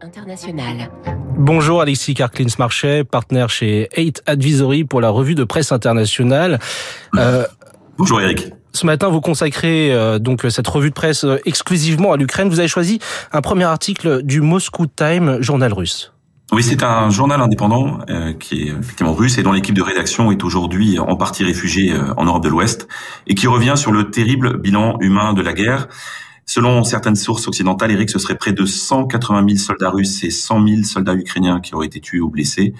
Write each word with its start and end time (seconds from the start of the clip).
internationale. 0.00 0.90
Bonjour 1.36 1.80
Alexis 1.80 2.14
Karklins-Marchais, 2.14 3.04
partenaire 3.04 3.50
chez 3.50 3.88
8 3.96 4.22
Advisory 4.26 4.84
pour 4.84 5.00
la 5.00 5.10
revue 5.10 5.34
de 5.34 5.44
presse 5.44 5.72
internationale. 5.72 6.58
Euh, 7.16 7.44
Bonjour 7.98 8.20
Eric. 8.20 8.52
Ce 8.76 8.84
matin, 8.84 9.08
vous 9.08 9.22
consacrez 9.22 9.90
euh, 9.90 10.18
donc 10.18 10.44
cette 10.50 10.68
revue 10.68 10.90
de 10.90 10.94
presse 10.94 11.24
euh, 11.24 11.38
exclusivement 11.46 12.12
à 12.12 12.18
l'Ukraine. 12.18 12.50
Vous 12.50 12.58
avez 12.58 12.68
choisi 12.68 12.98
un 13.32 13.40
premier 13.40 13.64
article 13.64 14.22
du 14.22 14.42
Moscow 14.42 14.84
Time, 14.86 15.40
journal 15.40 15.72
russe. 15.72 16.12
Oui, 16.52 16.62
c'est 16.62 16.82
un 16.82 17.08
journal 17.08 17.40
indépendant 17.40 18.00
euh, 18.10 18.34
qui 18.34 18.64
est 18.64 18.66
effectivement 18.66 19.14
russe 19.14 19.38
et 19.38 19.42
dont 19.42 19.52
l'équipe 19.52 19.74
de 19.74 19.80
rédaction 19.80 20.30
est 20.30 20.44
aujourd'hui 20.44 20.98
en 20.98 21.16
partie 21.16 21.42
réfugiée 21.42 21.94
en 22.18 22.26
Europe 22.26 22.44
de 22.44 22.50
l'Ouest 22.50 22.86
et 23.26 23.34
qui 23.34 23.46
revient 23.46 23.74
sur 23.76 23.92
le 23.92 24.10
terrible 24.10 24.58
bilan 24.58 24.98
humain 25.00 25.32
de 25.32 25.40
la 25.40 25.54
guerre. 25.54 25.88
Selon 26.48 26.84
certaines 26.84 27.16
sources 27.16 27.48
occidentales, 27.48 27.90
Eric, 27.90 28.08
ce 28.08 28.20
serait 28.20 28.36
près 28.36 28.52
de 28.52 28.64
180 28.64 29.44
000 29.48 29.58
soldats 29.58 29.90
russes 29.90 30.22
et 30.22 30.30
100 30.30 30.66
000 30.66 30.82
soldats 30.84 31.14
ukrainiens 31.14 31.60
qui 31.60 31.74
auraient 31.74 31.88
été 31.88 32.00
tués 32.00 32.20
ou 32.20 32.30
blessés, 32.30 32.72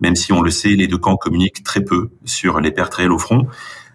même 0.00 0.16
si 0.16 0.32
on 0.32 0.40
le 0.40 0.50
sait, 0.50 0.70
les 0.70 0.86
deux 0.86 0.96
camps 0.96 1.16
communiquent 1.16 1.62
très 1.62 1.84
peu 1.84 2.10
sur 2.24 2.60
les 2.60 2.70
pertes 2.70 2.94
réelles 2.94 3.12
au 3.12 3.18
front. 3.18 3.46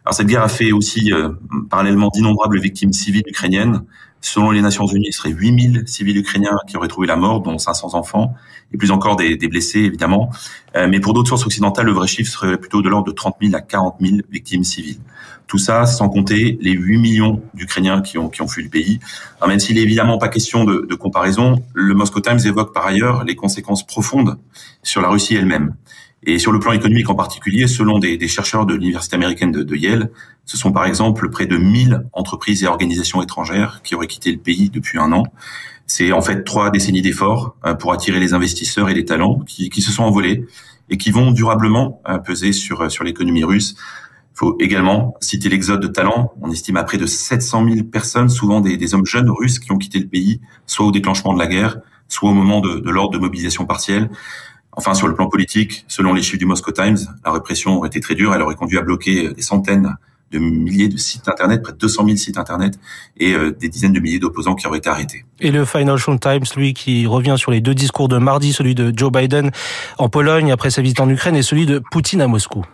Alors 0.05 0.13
cette 0.13 0.27
guerre 0.27 0.43
a 0.43 0.49
fait 0.49 0.71
aussi 0.71 1.11
euh, 1.11 1.29
parallèlement 1.69 2.09
d'innombrables 2.09 2.59
victimes 2.59 2.93
civiles 2.93 3.23
ukrainiennes. 3.27 3.83
Selon 4.21 4.51
les 4.51 4.61
Nations 4.61 4.85
Unies, 4.85 5.11
ce 5.11 5.19
serait 5.19 5.31
8000 5.31 5.83
civils 5.87 6.17
ukrainiens 6.17 6.57
qui 6.67 6.77
auraient 6.77 6.87
trouvé 6.87 7.05
la 7.07 7.15
mort, 7.15 7.41
dont 7.41 7.57
500 7.57 7.93
enfants, 7.93 8.33
et 8.71 8.77
plus 8.77 8.91
encore 8.91 9.15
des, 9.15 9.35
des 9.35 9.47
blessés, 9.47 9.79
évidemment. 9.81 10.31
Euh, 10.75 10.87
mais 10.89 10.99
pour 10.99 11.13
d'autres 11.13 11.29
sources 11.29 11.45
occidentales, 11.45 11.85
le 11.85 11.91
vrai 11.91 12.07
chiffre 12.07 12.31
serait 12.31 12.57
plutôt 12.57 12.81
de 12.81 12.89
l'ordre 12.89 13.07
de 13.07 13.11
30 13.11 13.35
000 13.41 13.55
à 13.55 13.61
40 13.61 13.97
000 13.99 14.17
victimes 14.31 14.63
civiles. 14.63 14.99
Tout 15.47 15.59
ça 15.59 15.85
sans 15.85 16.09
compter 16.09 16.57
les 16.61 16.71
8 16.71 16.97
millions 16.97 17.41
d'Ukrainiens 17.53 18.01
qui 18.01 18.17
ont, 18.17 18.29
qui 18.29 18.41
ont 18.41 18.47
fui 18.47 18.63
le 18.63 18.69
pays. 18.69 18.99
Alors 19.37 19.49
même 19.49 19.59
s'il 19.59 19.75
n'est 19.75 19.83
évidemment 19.83 20.17
pas 20.17 20.27
question 20.27 20.65
de, 20.65 20.87
de 20.87 20.95
comparaison, 20.95 21.63
le 21.73 21.93
Moscow 21.93 22.19
Times 22.19 22.39
évoque 22.45 22.73
par 22.73 22.85
ailleurs 22.85 23.23
les 23.23 23.35
conséquences 23.35 23.85
profondes 23.85 24.37
sur 24.81 25.01
la 25.01 25.09
Russie 25.09 25.35
elle-même. 25.35 25.75
Et 26.27 26.39
sur 26.39 26.51
le 26.51 26.59
plan 26.59 26.71
économique 26.71 27.09
en 27.09 27.15
particulier, 27.15 27.67
selon 27.67 27.99
des, 27.99 28.17
des 28.17 28.27
chercheurs 28.27 28.65
de 28.65 28.73
l'université 28.73 29.15
américaine 29.15 29.51
de, 29.51 29.61
de, 29.61 29.75
Yale, 29.75 30.11
ce 30.45 30.57
sont 30.57 30.71
par 30.71 30.85
exemple 30.85 31.29
près 31.29 31.45
de 31.45 31.57
1000 31.57 32.07
entreprises 32.13 32.63
et 32.63 32.67
organisations 32.67 33.21
étrangères 33.21 33.81
qui 33.83 33.93
auraient 33.93 34.07
quitté 34.07 34.31
le 34.31 34.39
pays 34.39 34.69
depuis 34.71 34.97
un 34.97 35.11
an. 35.11 35.23
C'est 35.85 36.11
en 36.11 36.21
fait 36.21 36.43
trois 36.43 36.71
décennies 36.71 37.03
d'efforts 37.03 37.55
euh, 37.65 37.75
pour 37.75 37.93
attirer 37.93 38.19
les 38.19 38.33
investisseurs 38.33 38.89
et 38.89 38.95
les 38.95 39.05
talents 39.05 39.39
qui, 39.45 39.69
qui 39.69 39.81
se 39.81 39.91
sont 39.91 40.03
envolés 40.03 40.45
et 40.89 40.97
qui 40.97 41.11
vont 41.11 41.31
durablement 41.31 42.01
euh, 42.09 42.17
peser 42.17 42.53
sur, 42.53 42.89
sur 42.89 43.03
l'économie 43.03 43.43
russe. 43.43 43.75
Il 44.33 44.37
faut 44.39 44.57
également 44.59 45.15
citer 45.21 45.47
l'exode 45.47 45.79
de 45.79 45.87
talents. 45.87 46.33
On 46.41 46.51
estime 46.51 46.77
à 46.77 46.83
près 46.83 46.97
de 46.97 47.05
700 47.05 47.69
000 47.69 47.83
personnes, 47.85 48.29
souvent 48.29 48.61
des, 48.61 48.77
des, 48.77 48.93
hommes 48.95 49.05
jeunes 49.05 49.29
russes, 49.29 49.59
qui 49.59 49.71
ont 49.71 49.77
quitté 49.77 49.99
le 49.99 50.07
pays, 50.07 50.41
soit 50.65 50.87
au 50.87 50.91
déclenchement 50.91 51.33
de 51.33 51.39
la 51.39 51.47
guerre, 51.47 51.77
soit 52.09 52.31
au 52.31 52.33
moment 52.33 52.59
de, 52.61 52.79
de 52.79 52.89
l'ordre 52.89 53.13
de 53.13 53.19
mobilisation 53.19 53.65
partielle. 53.65 54.09
Enfin, 54.75 54.93
sur 54.93 55.07
le 55.07 55.15
plan 55.15 55.27
politique, 55.27 55.85
selon 55.87 56.13
les 56.13 56.21
chiffres 56.21 56.37
du 56.37 56.45
Moscow 56.45 56.71
Times, 56.71 56.97
la 57.23 57.31
répression 57.31 57.77
aurait 57.77 57.87
été 57.87 57.99
très 57.99 58.15
dure. 58.15 58.33
Elle 58.33 58.41
aurait 58.41 58.55
conduit 58.55 58.77
à 58.77 58.81
bloquer 58.81 59.33
des 59.33 59.41
centaines 59.41 59.95
de 60.31 60.39
milliers 60.39 60.89
de 60.89 60.97
sites 60.97 61.27
internet, 61.29 61.61
près 61.61 61.71
de 61.71 61.77
200 61.77 62.05
000 62.05 62.17
sites 62.17 62.37
internet, 62.37 62.79
et 63.17 63.33
euh, 63.33 63.51
des 63.51 63.69
dizaines 63.69 63.93
de 63.93 63.99
milliers 63.99 64.19
d'opposants 64.19 64.55
qui 64.55 64.67
auraient 64.67 64.79
été 64.79 64.89
arrêtés. 64.89 65.25
Et 65.39 65.51
le 65.51 65.65
Financial 65.65 66.19
Times, 66.19 66.45
lui, 66.57 66.73
qui 66.73 67.05
revient 67.05 67.35
sur 67.37 67.51
les 67.51 67.61
deux 67.61 67.75
discours 67.75 68.07
de 68.07 68.17
mardi, 68.17 68.51
celui 68.51 68.75
de 68.75 68.91
Joe 68.95 69.11
Biden 69.11 69.51
en 69.97 70.09
Pologne 70.09 70.51
après 70.51 70.71
sa 70.71 70.81
visite 70.81 70.99
en 70.99 71.09
Ukraine, 71.09 71.35
et 71.35 71.43
celui 71.43 71.65
de 71.65 71.79
Poutine 71.91 72.21
à 72.21 72.27
Moscou. 72.27 72.65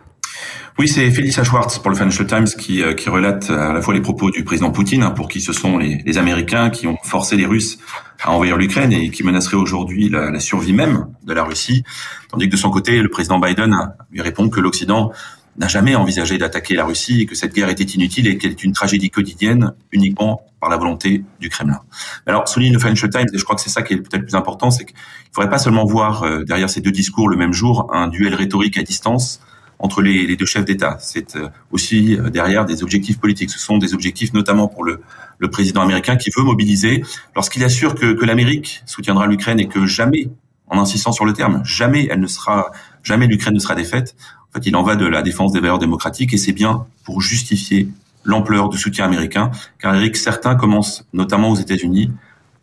Oui, 0.79 0.87
c'est 0.87 1.09
Felicia 1.11 1.43
Schwartz 1.43 1.79
pour 1.79 1.89
le 1.89 1.95
Financial 1.95 2.25
Times 2.25 2.47
qui, 2.47 2.81
euh, 2.81 2.93
qui 2.93 3.09
relate 3.09 3.49
à 3.49 3.73
la 3.73 3.81
fois 3.81 3.93
les 3.93 4.01
propos 4.01 4.31
du 4.31 4.43
président 4.43 4.71
Poutine, 4.71 5.03
hein, 5.03 5.11
pour 5.11 5.27
qui 5.27 5.41
ce 5.41 5.53
sont 5.53 5.77
les, 5.77 6.01
les 6.05 6.17
Américains 6.17 6.69
qui 6.69 6.87
ont 6.87 6.97
forcé 7.03 7.35
les 7.35 7.45
Russes 7.45 7.77
à 8.23 8.31
envahir 8.31 8.57
l'Ukraine 8.57 8.93
et 8.93 9.09
qui 9.09 9.23
menaceraient 9.23 9.57
aujourd'hui 9.57 10.09
la, 10.09 10.31
la, 10.31 10.39
survie 10.39 10.73
même 10.73 11.07
de 11.23 11.33
la 11.33 11.43
Russie, 11.43 11.83
tandis 12.29 12.47
que 12.47 12.51
de 12.53 12.57
son 12.57 12.69
côté, 12.69 13.01
le 13.01 13.09
président 13.09 13.39
Biden 13.39 13.93
lui 14.11 14.21
répond 14.21 14.49
que 14.49 14.59
l'Occident 14.59 15.11
n'a 15.57 15.67
jamais 15.67 15.95
envisagé 15.95 16.37
d'attaquer 16.37 16.75
la 16.75 16.85
Russie 16.85 17.21
et 17.21 17.25
que 17.25 17.35
cette 17.35 17.53
guerre 17.53 17.69
était 17.69 17.83
inutile 17.83 18.27
et 18.27 18.37
qu'elle 18.37 18.51
est 18.51 18.63
une 18.63 18.71
tragédie 18.71 19.09
quotidienne 19.09 19.73
uniquement 19.91 20.43
par 20.59 20.69
la 20.69 20.77
volonté 20.77 21.23
du 21.39 21.49
Kremlin. 21.49 21.81
Alors, 22.25 22.47
souligne 22.47 22.73
le 22.73 22.79
Financial 22.79 23.09
Times, 23.09 23.27
et 23.33 23.37
je 23.37 23.43
crois 23.43 23.55
que 23.55 23.61
c'est 23.61 23.69
ça 23.69 23.81
qui 23.81 23.93
est 23.93 23.97
peut-être 23.97 24.21
le 24.21 24.25
plus 24.25 24.35
important, 24.35 24.71
c'est 24.71 24.85
qu'il 24.85 24.95
ne 24.95 25.33
faudrait 25.33 25.49
pas 25.49 25.57
seulement 25.57 25.85
voir 25.85 26.23
euh, 26.23 26.43
derrière 26.43 26.69
ces 26.69 26.81
deux 26.81 26.91
discours 26.91 27.27
le 27.27 27.35
même 27.35 27.51
jour 27.51 27.89
un 27.93 28.07
duel 28.07 28.35
rhétorique 28.35 28.77
à 28.77 28.83
distance, 28.83 29.41
entre 29.81 30.01
les, 30.01 30.35
deux 30.35 30.45
chefs 30.45 30.63
d'État. 30.63 30.97
C'est 30.99 31.35
euh, 31.35 31.49
aussi 31.71 32.15
euh, 32.15 32.29
derrière 32.29 32.65
des 32.65 32.83
objectifs 32.83 33.19
politiques. 33.19 33.49
Ce 33.49 33.59
sont 33.59 33.77
des 33.77 33.93
objectifs 33.93 34.31
notamment 34.33 34.67
pour 34.67 34.83
le, 34.83 35.01
président 35.51 35.81
américain 35.81 36.17
qui 36.17 36.29
veut 36.29 36.43
mobiliser 36.43 37.03
lorsqu'il 37.35 37.63
assure 37.63 37.95
que, 37.95 38.13
que 38.13 38.25
l'Amérique 38.25 38.83
soutiendra 38.85 39.25
l'Ukraine 39.25 39.59
et 39.59 39.67
que 39.67 39.87
jamais, 39.87 40.29
en 40.67 40.79
insistant 40.79 41.11
sur 41.11 41.25
le 41.25 41.33
terme, 41.33 41.63
jamais 41.65 42.07
elle 42.11 42.19
ne 42.19 42.27
sera, 42.27 42.71
jamais 43.01 43.25
l'Ukraine 43.25 43.55
ne 43.55 43.59
sera 43.59 43.73
défaite. 43.73 44.15
En 44.49 44.53
fait, 44.53 44.67
il 44.67 44.75
en 44.75 44.83
va 44.83 44.95
de 44.95 45.07
la 45.07 45.23
défense 45.23 45.51
des 45.51 45.59
valeurs 45.59 45.79
démocratiques 45.79 46.31
et 46.33 46.37
c'est 46.37 46.51
bien 46.51 46.85
pour 47.03 47.21
justifier 47.21 47.87
l'ampleur 48.23 48.69
du 48.69 48.77
soutien 48.77 49.05
américain, 49.05 49.49
car 49.79 49.95
Eric, 49.95 50.15
certains 50.15 50.53
commencent, 50.53 51.07
notamment 51.11 51.49
aux 51.49 51.55
États-Unis, 51.55 52.11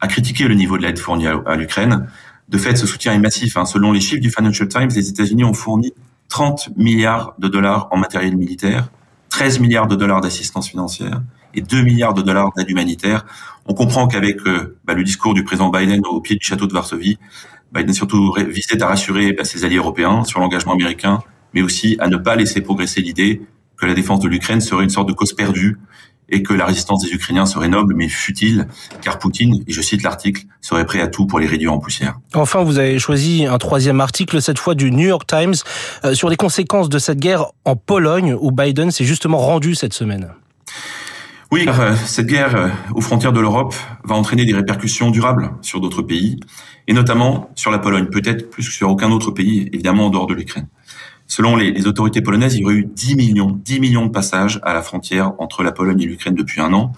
à 0.01 0.07
critiquer 0.07 0.47
le 0.47 0.55
niveau 0.55 0.79
de 0.79 0.83
l'aide 0.83 1.01
fournie 1.01 1.27
à, 1.27 1.57
l'Ukraine. 1.57 2.07
De 2.49 2.59
fait, 2.59 2.77
ce 2.77 2.87
soutien 2.87 3.13
est 3.13 3.19
massif. 3.19 3.57
Hein. 3.57 3.65
Selon 3.65 3.91
les 3.91 4.01
chiffres 4.01 4.23
du 4.23 4.31
Financial 4.31 4.69
Times, 4.69 4.91
les 4.95 5.09
États-Unis 5.09 5.43
ont 5.43 5.53
fourni 5.53 5.93
30 6.29 6.77
milliards 6.77 7.35
de 7.39 7.49
dollars 7.49 7.89
en 7.91 7.97
matériel 7.97 8.37
militaire, 8.37 8.91
13 9.31 9.61
milliards 9.61 9.87
de 9.87 9.97
dollars 9.97 10.21
d'assistance 10.21 10.69
financière 10.69 11.23
et 11.55 11.61
2 11.61 11.83
milliards 11.83 12.15
de 12.15 12.23
dollars 12.23 12.53
d'aide 12.57 12.71
humanitaire. 12.71 13.25
On 13.67 13.75
comprend 13.75 14.07
qu'avec 14.07 14.47
euh, 14.47 14.79
bah, 14.85 14.95
le 14.95 15.05
discours 15.05 15.35
du 15.35 15.45
président 15.45 15.71
Biden 15.71 16.03
au 16.07 16.21
pied 16.21 16.37
du 16.37 16.45
château 16.45 16.67
de 16.67 16.73
Varsovie, 16.73 17.19
Biden 17.73 17.93
surtout 17.93 18.35
visait 18.49 18.83
à 18.83 18.87
rassurer 18.87 19.33
bah, 19.33 19.45
ses 19.45 19.65
alliés 19.65 19.77
européens 19.77 20.25
sur 20.25 20.41
l'engagement 20.41 20.73
américain, 20.73 21.21
mais 21.55 21.63
aussi 21.63 21.97
à 22.01 22.09
ne 22.09 22.17
pas 22.17 22.37
laisser 22.37 22.61
progresser 22.61 23.01
l'idée 23.01 23.43
que 23.77 23.87
la 23.87 23.95
défense 23.95 24.21
de 24.21 24.29
l'Ukraine 24.29 24.61
serait 24.61 24.85
une 24.85 24.91
sorte 24.91 25.09
de 25.09 25.13
cause 25.13 25.33
perdue 25.33 25.79
et 26.29 26.43
que 26.43 26.53
la 26.53 26.67
résistance 26.67 27.05
des 27.05 27.11
Ukrainiens 27.11 27.47
serait 27.47 27.69
noble 27.69 27.95
mais 27.95 28.09
futile, 28.09 28.69
car 29.03 29.19
Poutine, 29.19 29.63
et 29.67 29.73
je 29.73 29.81
cite 29.81 30.03
l'article, 30.03 30.45
serait 30.61 30.85
prêt 30.85 31.01
à 31.01 31.09
tout 31.09 31.27
pour 31.27 31.39
les 31.39 31.47
réduire 31.47 31.73
en 31.73 31.79
poussière. 31.79 32.19
Enfin, 32.35 32.63
vous 32.63 32.79
avez 32.79 32.99
choisi 32.99 33.47
un 33.47 33.59
troisième 33.59 34.01
article, 34.01 34.43
cette 34.43 34.59
fois 34.59 34.75
du 34.75 34.91
New 34.91 35.07
York 35.09 35.27
Times, 35.27 35.55
euh, 36.05 36.15
sur 36.15 36.29
les 36.29 36.37
conséquences 36.37 36.89
de 36.89 36.99
cette 36.99 37.19
guerre 37.19 37.47
en 37.65 37.77
Pologne, 37.77 38.37
où 38.39 38.51
Biden 38.51 38.91
s'est 38.91 39.05
justement 39.05 39.39
rendu 39.39 39.75
cette 39.75 39.95
semaine. 39.95 40.29
Oui, 41.51 41.65
euh, 41.67 41.95
cette 42.05 42.27
guerre 42.27 42.55
euh, 42.55 42.69
aux 42.95 43.01
frontières 43.01 43.33
de 43.33 43.41
l'Europe 43.41 43.75
va 44.05 44.15
entraîner 44.15 44.45
des 44.45 44.53
répercussions 44.53 45.11
durables 45.11 45.51
sur 45.63 45.81
d'autres 45.81 46.03
pays, 46.03 46.39
et 46.89 46.93
notamment 46.93 47.51
sur 47.55 47.71
la 47.71 47.79
Pologne, 47.79 48.07
peut-être 48.07 48.51
plus 48.51 48.67
que 48.67 48.75
sur 48.75 48.91
aucun 48.91 49.11
autre 49.11 49.31
pays, 49.31 49.71
évidemment 49.73 50.07
en 50.07 50.11
dehors 50.11 50.27
de 50.27 50.35
l'Ukraine. 50.35 50.67
Selon 51.31 51.57
les, 51.57 51.87
autorités 51.87 52.23
polonaises, 52.23 52.55
il 52.55 52.63
y 52.63 52.65
aurait 52.65 52.75
eu 52.75 52.87
10 52.87 53.15
millions, 53.15 53.51
10 53.63 53.81
millions 53.81 54.07
de 54.07 54.11
passages 54.11 54.61
à 54.63 54.73
la 54.73 54.81
frontière 54.81 55.35
entre 55.39 55.63
la 55.63 55.73
Pologne 55.73 56.01
et 56.01 56.07
l'Ukraine 56.07 56.35
depuis 56.35 56.63
un 56.63 56.73
an. 56.73 56.93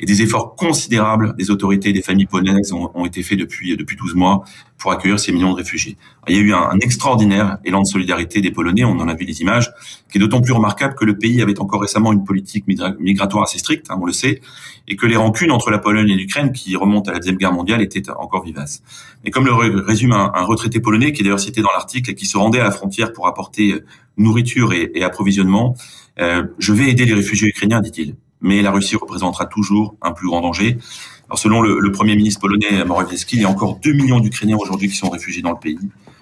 Et 0.00 0.06
des 0.06 0.22
efforts 0.22 0.54
considérables 0.56 1.34
des 1.36 1.50
autorités 1.50 1.90
et 1.90 1.92
des 1.92 2.02
familles 2.02 2.26
polonaises 2.26 2.72
ont, 2.72 3.06
été 3.06 3.22
faits 3.22 3.38
depuis, 3.38 3.76
depuis 3.76 3.96
12 3.96 4.14
mois 4.14 4.44
pour 4.78 4.92
accueillir 4.92 5.18
ces 5.18 5.32
millions 5.32 5.52
de 5.52 5.56
réfugiés. 5.56 5.96
il 6.28 6.36
y 6.36 6.38
a 6.38 6.42
eu 6.42 6.52
un, 6.52 6.78
extraordinaire 6.80 7.58
élan 7.64 7.82
de 7.82 7.86
solidarité 7.86 8.40
des 8.40 8.50
Polonais, 8.50 8.84
on 8.84 8.98
en 8.98 9.08
a 9.08 9.14
vu 9.14 9.24
les 9.24 9.40
images, 9.40 9.70
qui 10.10 10.18
est 10.18 10.20
d'autant 10.20 10.40
plus 10.40 10.52
remarquable 10.52 10.94
que 10.94 11.04
le 11.04 11.16
pays 11.16 11.40
avait 11.42 11.58
encore 11.58 11.80
récemment 11.80 12.12
une 12.12 12.24
politique 12.24 12.66
migratoire 12.66 13.44
assez 13.44 13.58
stricte, 13.58 13.86
hein, 13.90 13.98
on 14.00 14.04
le 14.04 14.12
sait, 14.12 14.40
et 14.88 14.96
que 14.96 15.06
les 15.06 15.16
rancunes 15.16 15.50
entre 15.50 15.70
la 15.70 15.78
Pologne 15.78 16.10
et 16.10 16.16
l'Ukraine, 16.16 16.52
qui 16.52 16.76
remontent 16.76 17.10
à 17.10 17.14
la 17.14 17.20
Deuxième 17.20 17.36
Guerre 17.36 17.52
mondiale, 17.52 17.80
étaient 17.80 18.10
encore 18.10 18.44
vivaces. 18.44 18.82
Et 19.24 19.30
comme 19.30 19.46
le 19.46 19.52
résume 19.52 20.12
un, 20.12 20.42
retraité 20.42 20.80
polonais, 20.80 21.12
qui 21.12 21.22
est 21.22 21.24
d'ailleurs 21.24 21.40
cité 21.40 21.62
dans 21.62 21.72
l'article, 21.72 22.10
et 22.10 22.14
qui 22.14 22.26
se 22.26 22.36
rendait 22.36 22.60
à 22.60 22.64
la 22.64 22.70
frontière 22.70 23.12
pour 23.12 23.26
apporter 23.26 23.80
nourriture 24.16 24.72
et, 24.72 24.90
et 24.94 25.02
approvisionnement, 25.02 25.74
euh, 26.20 26.44
je 26.58 26.72
vais 26.72 26.90
aider 26.90 27.06
les 27.06 27.14
réfugiés 27.14 27.48
ukrainiens, 27.48 27.80
dit-il 27.80 28.16
mais 28.44 28.62
la 28.62 28.70
Russie 28.70 28.94
représentera 28.94 29.46
toujours 29.46 29.96
un 30.02 30.12
plus 30.12 30.28
grand 30.28 30.42
danger. 30.42 30.78
Alors 31.28 31.38
selon 31.38 31.62
le, 31.62 31.90
Premier 31.90 32.14
ministre 32.14 32.40
polonais 32.40 32.84
Morawiecki, 32.84 33.36
il 33.36 33.42
y 33.42 33.44
a 33.44 33.48
encore 33.48 33.78
2 33.82 33.92
millions 33.92 34.20
d'Ukrainiens 34.20 34.58
aujourd'hui 34.60 34.88
qui 34.88 34.96
sont 34.96 35.08
réfugiés 35.08 35.42
dans 35.42 35.50
le 35.50 35.58
pays. 35.58 35.78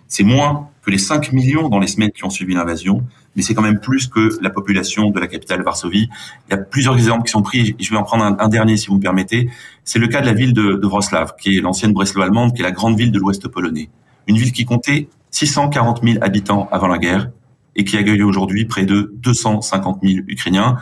C'est 0.07 0.23
moins 0.23 0.69
que 0.83 0.91
les 0.91 0.99
5 0.99 1.33
millions 1.33 1.69
dans 1.69 1.81
les 1.81 1.89
semaines 1.89 2.13
qui 2.13 2.25
ont 2.25 2.31
suivi 2.31 2.55
l'invasion, 2.55 3.03
mais 3.35 3.43
c'est 3.43 3.55
quand 3.55 3.63
même 3.63 3.81
plus 3.81 4.07
que 4.07 4.39
la 4.41 4.51
population 4.51 5.11
de 5.11 5.19
la 5.19 5.27
capitale 5.27 5.63
Varsovie. 5.63 6.09
Il 6.49 6.51
y 6.53 6.55
a 6.55 6.59
plusieurs 6.59 6.97
exemples 6.97 7.25
qui 7.25 7.33
sont 7.33 7.43
pris, 7.43 7.75
je 7.81 7.91
vais 7.91 7.97
en 7.97 8.05
prendre 8.05 8.25
un, 8.39 8.49
dernier 8.49 8.77
si 8.77 8.87
vous 8.87 8.97
me 8.97 9.01
permettez. 9.01 9.51
C'est 9.85 9.99
le 9.99 10.07
cas 10.07 10.21
de 10.21 10.27
la 10.27 10.35
ville 10.35 10.53
de, 10.53 10.75
de 10.75 11.41
qui 11.41 11.57
est 11.57 11.61
l'ancienne 11.61 11.93
Breslau 11.93 12.23
allemande, 12.23 12.55
qui 12.55 12.61
est 12.61 12.65
la 12.65 12.73
grande 12.73 12.97
ville 12.97 13.11
de 13.11 13.19
l'ouest 13.19 13.49
polonais. 13.49 13.91
Une 14.29 14.37
ville 14.37 14.53
qui 14.53 14.65
comptait 14.65 15.09
640 15.31 16.05
000 16.05 16.19
habitants 16.21 16.69
avant 16.71 16.87
la 16.87 16.99
guerre 16.99 17.31
et 17.75 17.85
qui 17.85 17.97
accueille 17.97 18.23
aujourd'hui 18.23 18.67
près 18.67 18.85
de 18.85 19.13
250 19.17 20.01
000 20.03 20.25
Ukrainiens. 20.29 20.77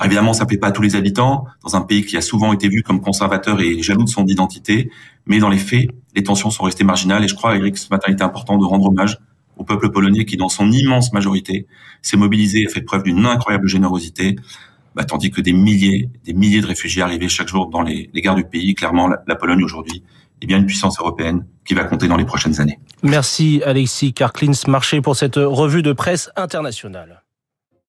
Alors 0.00 0.06
évidemment, 0.06 0.32
ça 0.32 0.44
ne 0.44 0.48
plaît 0.48 0.56
pas 0.56 0.68
à 0.68 0.72
tous 0.72 0.80
les 0.80 0.96
habitants, 0.96 1.44
dans 1.62 1.76
un 1.76 1.82
pays 1.82 2.06
qui 2.06 2.16
a 2.16 2.22
souvent 2.22 2.54
été 2.54 2.70
vu 2.70 2.82
comme 2.82 3.02
conservateur 3.02 3.60
et 3.60 3.82
jaloux 3.82 4.04
de 4.04 4.08
son 4.08 4.26
identité, 4.26 4.90
mais 5.26 5.40
dans 5.40 5.50
les 5.50 5.58
faits, 5.58 5.90
les 6.14 6.22
tensions 6.22 6.48
sont 6.48 6.64
restées 6.64 6.84
marginales 6.84 7.22
et 7.22 7.28
je 7.28 7.34
crois, 7.34 7.54
Eric, 7.54 7.76
ce 7.76 7.90
matin, 7.90 8.06
il 8.08 8.14
était 8.14 8.22
important 8.22 8.56
de 8.56 8.64
rendre 8.64 8.86
hommage 8.86 9.18
au 9.58 9.64
peuple 9.64 9.90
polonais 9.90 10.24
qui, 10.24 10.38
dans 10.38 10.48
son 10.48 10.72
immense 10.72 11.12
majorité, 11.12 11.66
s'est 12.00 12.16
mobilisé 12.16 12.62
et 12.62 12.66
a 12.66 12.70
fait 12.70 12.80
preuve 12.80 13.02
d'une 13.02 13.26
incroyable 13.26 13.68
générosité, 13.68 14.36
bah, 14.94 15.04
tandis 15.04 15.30
que 15.30 15.42
des 15.42 15.52
milliers, 15.52 16.08
des 16.24 16.32
milliers 16.32 16.62
de 16.62 16.66
réfugiés 16.66 17.02
arrivaient 17.02 17.28
chaque 17.28 17.48
jour 17.48 17.68
dans 17.68 17.82
les, 17.82 18.08
les 18.14 18.22
gares 18.22 18.36
du 18.36 18.44
pays. 18.44 18.74
Clairement, 18.74 19.06
la, 19.06 19.22
la 19.26 19.34
Pologne 19.36 19.62
aujourd'hui 19.62 20.02
eh 20.40 20.46
bien 20.46 20.56
une 20.56 20.64
puissance 20.64 20.98
européenne 20.98 21.44
qui 21.66 21.74
va 21.74 21.84
compter 21.84 22.08
dans 22.08 22.16
les 22.16 22.24
prochaines 22.24 22.58
années. 22.58 22.78
Merci 23.02 23.60
Alexis 23.66 24.14
Karklins 24.14 24.52
Marché 24.66 25.02
pour 25.02 25.14
cette 25.14 25.36
revue 25.36 25.82
de 25.82 25.92
presse 25.92 26.30
internationale. 26.36 27.22